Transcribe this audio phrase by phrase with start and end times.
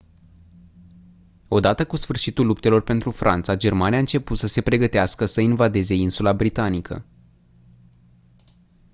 [1.47, 6.33] odată cu sfârșitul luptelor pentru franța germania a început să se pregătească să invadeze insula
[6.33, 7.05] britanică